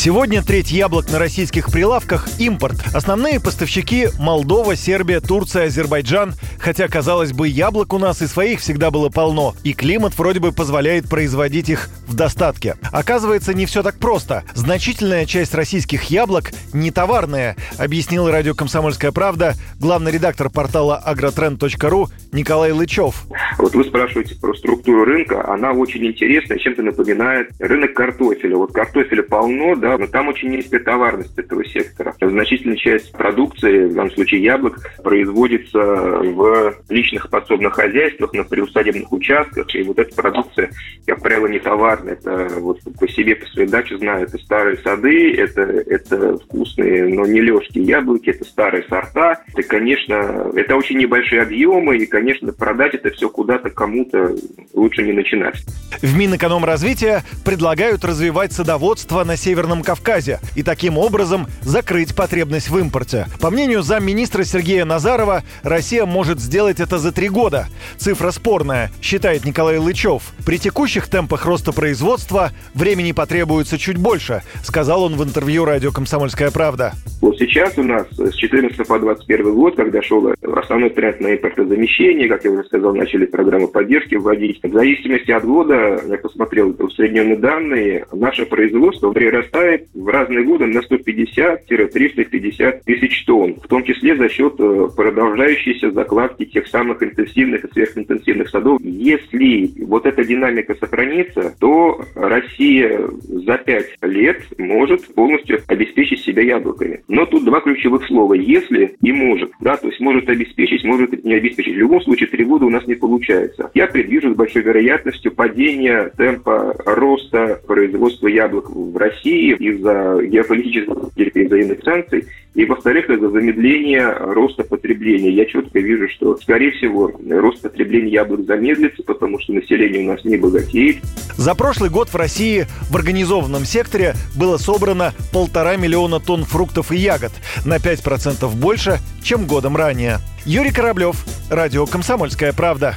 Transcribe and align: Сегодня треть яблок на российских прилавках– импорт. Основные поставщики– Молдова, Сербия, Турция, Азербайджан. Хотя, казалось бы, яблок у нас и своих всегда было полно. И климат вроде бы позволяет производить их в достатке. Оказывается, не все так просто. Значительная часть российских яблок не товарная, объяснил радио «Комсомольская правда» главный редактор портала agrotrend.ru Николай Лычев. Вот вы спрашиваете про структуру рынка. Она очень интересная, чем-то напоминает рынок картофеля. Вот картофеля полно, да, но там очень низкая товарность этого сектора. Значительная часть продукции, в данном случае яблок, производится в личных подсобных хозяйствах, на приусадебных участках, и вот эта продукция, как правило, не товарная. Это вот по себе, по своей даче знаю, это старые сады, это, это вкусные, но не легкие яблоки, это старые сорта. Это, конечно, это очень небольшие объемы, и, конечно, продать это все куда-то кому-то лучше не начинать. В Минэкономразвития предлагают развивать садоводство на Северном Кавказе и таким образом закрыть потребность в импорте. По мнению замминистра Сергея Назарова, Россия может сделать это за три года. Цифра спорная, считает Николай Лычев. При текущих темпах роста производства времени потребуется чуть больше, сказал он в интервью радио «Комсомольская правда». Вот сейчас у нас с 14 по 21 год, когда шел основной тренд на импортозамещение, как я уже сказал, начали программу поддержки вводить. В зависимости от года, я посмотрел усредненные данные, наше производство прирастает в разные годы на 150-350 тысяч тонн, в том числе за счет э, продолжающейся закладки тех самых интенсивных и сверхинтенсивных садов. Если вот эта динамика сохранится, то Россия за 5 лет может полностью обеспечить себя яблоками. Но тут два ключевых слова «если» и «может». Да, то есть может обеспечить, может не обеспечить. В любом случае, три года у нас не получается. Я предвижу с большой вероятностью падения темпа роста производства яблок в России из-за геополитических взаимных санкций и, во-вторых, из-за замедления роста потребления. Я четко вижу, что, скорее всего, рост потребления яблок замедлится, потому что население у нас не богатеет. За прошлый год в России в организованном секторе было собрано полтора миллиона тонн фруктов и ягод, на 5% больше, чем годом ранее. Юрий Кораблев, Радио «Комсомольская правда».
Сегодня 0.00 0.44
треть 0.44 0.70
яблок 0.70 1.10
на 1.10 1.18
российских 1.18 1.72
прилавках– 1.72 2.28
импорт. 2.38 2.76
Основные 2.94 3.40
поставщики– 3.40 4.06
Молдова, 4.20 4.76
Сербия, 4.76 5.18
Турция, 5.18 5.64
Азербайджан. 5.64 6.34
Хотя, 6.60 6.86
казалось 6.86 7.32
бы, 7.32 7.48
яблок 7.48 7.92
у 7.92 7.98
нас 7.98 8.22
и 8.22 8.28
своих 8.28 8.60
всегда 8.60 8.92
было 8.92 9.08
полно. 9.08 9.56
И 9.64 9.72
климат 9.72 10.16
вроде 10.16 10.38
бы 10.38 10.52
позволяет 10.52 11.08
производить 11.08 11.68
их 11.68 11.90
в 12.06 12.14
достатке. 12.14 12.76
Оказывается, 12.92 13.54
не 13.54 13.66
все 13.66 13.82
так 13.82 13.98
просто. 13.98 14.44
Значительная 14.54 15.26
часть 15.26 15.52
российских 15.52 16.04
яблок 16.04 16.52
не 16.72 16.92
товарная, 16.92 17.56
объяснил 17.76 18.30
радио 18.30 18.54
«Комсомольская 18.54 19.10
правда» 19.10 19.54
главный 19.80 20.12
редактор 20.12 20.48
портала 20.48 21.02
agrotrend.ru 21.04 22.06
Николай 22.30 22.70
Лычев. 22.70 23.24
Вот 23.58 23.74
вы 23.74 23.84
спрашиваете 23.84 24.36
про 24.36 24.54
структуру 24.54 25.04
рынка. 25.04 25.44
Она 25.48 25.72
очень 25.72 26.06
интересная, 26.06 26.58
чем-то 26.58 26.82
напоминает 26.82 27.50
рынок 27.58 27.94
картофеля. 27.94 28.56
Вот 28.56 28.72
картофеля 28.72 29.22
полно, 29.22 29.74
да, 29.74 29.87
но 29.96 30.06
там 30.06 30.28
очень 30.28 30.50
низкая 30.50 30.80
товарность 30.80 31.38
этого 31.38 31.64
сектора. 31.64 32.14
Значительная 32.20 32.76
часть 32.76 33.12
продукции, 33.12 33.86
в 33.86 33.94
данном 33.94 34.12
случае 34.12 34.42
яблок, 34.42 34.78
производится 35.02 35.78
в 35.78 36.74
личных 36.88 37.30
подсобных 37.30 37.74
хозяйствах, 37.74 38.32
на 38.32 38.44
приусадебных 38.44 39.12
участках, 39.12 39.74
и 39.74 39.82
вот 39.82 39.98
эта 39.98 40.14
продукция, 40.14 40.70
как 41.06 41.20
правило, 41.20 41.46
не 41.46 41.58
товарная. 41.58 42.14
Это 42.14 42.48
вот 42.58 42.80
по 42.98 43.08
себе, 43.08 43.36
по 43.36 43.46
своей 43.46 43.68
даче 43.68 43.96
знаю, 43.98 44.24
это 44.24 44.38
старые 44.38 44.78
сады, 44.78 45.34
это, 45.34 45.62
это 45.62 46.38
вкусные, 46.38 47.06
но 47.14 47.26
не 47.26 47.40
легкие 47.40 47.84
яблоки, 47.84 48.30
это 48.30 48.44
старые 48.44 48.84
сорта. 48.88 49.42
Это, 49.54 49.62
конечно, 49.62 50.50
это 50.54 50.76
очень 50.76 50.98
небольшие 50.98 51.42
объемы, 51.42 51.98
и, 51.98 52.06
конечно, 52.06 52.52
продать 52.52 52.94
это 52.94 53.10
все 53.10 53.28
куда-то 53.28 53.70
кому-то 53.70 54.34
лучше 54.74 55.02
не 55.02 55.12
начинать. 55.12 55.64
В 56.02 56.16
Минэкономразвития 56.16 57.22
предлагают 57.44 58.04
развивать 58.04 58.52
садоводство 58.52 59.22
на 59.24 59.36
Северном 59.36 59.67
Кавказе 59.82 60.40
и 60.54 60.62
таким 60.62 60.98
образом 60.98 61.46
закрыть 61.62 62.14
потребность 62.14 62.70
в 62.70 62.78
импорте. 62.78 63.26
По 63.40 63.50
мнению 63.50 63.82
замминистра 63.82 64.44
Сергея 64.44 64.84
Назарова, 64.84 65.42
Россия 65.62 66.06
может 66.06 66.40
сделать 66.40 66.80
это 66.80 66.98
за 66.98 67.12
три 67.12 67.28
года. 67.28 67.66
Цифра 67.96 68.30
спорная, 68.30 68.90
считает 69.02 69.44
Николай 69.44 69.78
Лычев. 69.78 70.22
При 70.44 70.58
текущих 70.58 71.08
темпах 71.08 71.44
роста 71.46 71.72
производства 71.72 72.50
времени 72.74 73.12
потребуется 73.12 73.78
чуть 73.78 73.98
больше, 73.98 74.42
сказал 74.62 75.02
он 75.02 75.16
в 75.16 75.22
интервью 75.22 75.64
радио 75.64 75.92
«Комсомольская 75.92 76.50
правда». 76.50 76.94
Вот 77.20 77.36
сейчас 77.38 77.76
у 77.76 77.82
нас 77.82 78.06
с 78.12 78.34
14 78.34 78.86
по 78.86 78.98
21 78.98 79.54
год, 79.54 79.76
когда 79.76 80.00
шел 80.02 80.32
основной 80.56 80.90
тренд 80.90 81.20
на 81.20 81.34
импортозамещение, 81.34 82.28
как 82.28 82.44
я 82.44 82.50
уже 82.52 82.64
сказал, 82.64 82.94
начали 82.94 83.26
программу 83.26 83.68
поддержки 83.68 84.14
вводить. 84.14 84.60
В 84.62 84.72
зависимости 84.72 85.30
от 85.32 85.44
года, 85.44 86.00
я 86.06 86.18
посмотрел 86.18 86.74
усредненные 86.78 87.36
данные, 87.36 88.06
наше 88.12 88.46
производство 88.46 89.10
прирастает 89.12 89.57
в 89.94 90.08
разные 90.08 90.44
годы 90.44 90.66
на 90.66 90.80
150-350 90.80 92.82
тысяч 92.84 93.24
тонн, 93.24 93.56
в 93.56 93.68
том 93.68 93.84
числе 93.84 94.16
за 94.16 94.28
счет 94.28 94.54
э, 94.58 94.88
продолжающейся 94.96 95.90
закладки 95.90 96.44
тех 96.44 96.66
самых 96.66 97.02
интенсивных 97.02 97.64
и 97.64 97.72
сверхинтенсивных 97.72 98.48
садов. 98.48 98.80
Если 98.82 99.70
вот 99.84 100.06
эта 100.06 100.24
динамика 100.24 100.74
сохранится, 100.74 101.54
то 101.58 102.00
Россия 102.14 103.00
за 103.28 103.58
5 103.58 103.86
лет 104.02 104.42
может 104.58 105.06
полностью 105.14 105.60
обеспечить 105.66 106.20
себя 106.20 106.42
яблоками. 106.42 107.02
Но 107.08 107.26
тут 107.26 107.44
два 107.44 107.60
ключевых 107.60 108.06
слова 108.06 108.34
«если» 108.34 108.96
и 109.00 109.12
«может». 109.12 109.50
Да, 109.60 109.76
то 109.76 109.88
есть 109.88 110.00
может 110.00 110.28
обеспечить, 110.28 110.84
может 110.84 111.24
не 111.24 111.34
обеспечить. 111.34 111.74
В 111.74 111.78
любом 111.78 112.00
случае, 112.02 112.28
три 112.28 112.44
года 112.44 112.66
у 112.66 112.70
нас 112.70 112.86
не 112.86 112.94
получается. 112.94 113.70
Я 113.74 113.86
предвижу 113.86 114.32
с 114.32 114.36
большой 114.36 114.62
вероятностью 114.62 115.32
падения 115.32 116.10
темпа 116.16 116.74
роста 116.84 117.60
производства 117.66 118.28
яблок 118.28 118.70
в 118.70 118.96
России 118.96 119.47
из-за 119.56 120.22
геополитических 120.24 121.46
взаимных 121.46 121.82
санкций 121.82 122.24
и, 122.54 122.64
во-вторых, 122.64 123.08
из-за 123.08 123.30
замедления 123.30 124.12
роста 124.18 124.64
потребления. 124.64 125.30
Я 125.30 125.44
четко 125.46 125.78
вижу, 125.78 126.08
что, 126.08 126.36
скорее 126.38 126.72
всего, 126.72 127.12
рост 127.28 127.62
потребления 127.62 128.10
яблок 128.10 128.46
замедлится, 128.46 129.02
потому 129.04 129.38
что 129.38 129.52
население 129.52 130.08
у 130.08 130.12
нас 130.12 130.24
не 130.24 130.36
богатеет. 130.36 130.96
За 131.36 131.54
прошлый 131.54 131.88
год 131.90 132.08
в 132.08 132.16
России 132.16 132.66
в 132.90 132.96
организованном 132.96 133.64
секторе 133.64 134.14
было 134.36 134.56
собрано 134.56 135.12
полтора 135.32 135.76
миллиона 135.76 136.18
тонн 136.18 136.44
фруктов 136.44 136.90
и 136.90 136.96
ягод, 136.96 137.32
на 137.64 137.76
5% 137.76 138.48
больше, 138.56 138.98
чем 139.22 139.46
годом 139.46 139.76
ранее. 139.76 140.18
Юрий 140.44 140.72
Кораблев, 140.72 141.24
Радио 141.50 141.86
«Комсомольская 141.86 142.52
правда». 142.52 142.96